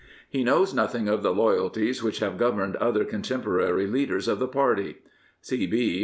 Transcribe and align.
He 0.27 0.43
knows 0.43 0.73
nothing 0.73 1.07
of 1.07 1.21
the 1.21 1.31
loyalties 1.31 2.01
which 2.01 2.21
have 2.21 2.39
governed 2.39 2.75
other 2.77 3.05
contemporary 3.05 3.85
leaders 3.85 4.27
of 4.27 4.39
the 4.39 4.47
party.'' 4.47 4.95
C. 5.43 5.67
B." 5.67 5.99